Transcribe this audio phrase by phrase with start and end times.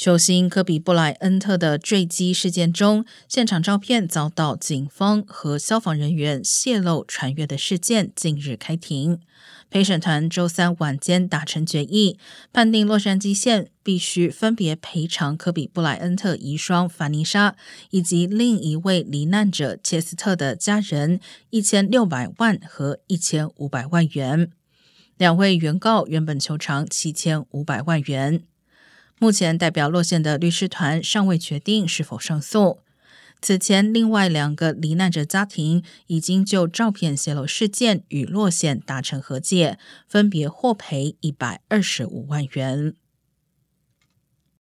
[0.00, 9.20] 球星科比布莱恩特的坠机事件中，现场照片遭到警方和消防人员泄露传阅的事件，近日开庭。
[9.68, 12.18] 陪审团周三晚间达成决议，
[12.50, 17.54] 判定洛杉矶县必须分别赔偿科比布莱恩特遗孀凡妮莎
[17.90, 24.50] 以及另一位罹难者切斯特的家人一千六百万和一千五百万元。
[25.18, 28.44] 两位原告原本求偿七千五百万元。
[29.22, 32.78] 目前，代表洛县的律师团尚未决定是否上诉。
[33.42, 39.78] 此前，另外两个罹难者家庭已经就照片泄露事件与洛县达成和解，
[40.08, 42.94] 分别获赔一百二十五万元。